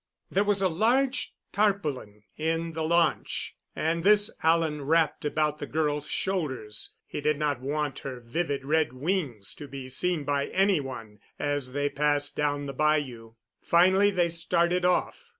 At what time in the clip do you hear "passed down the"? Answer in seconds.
11.87-12.73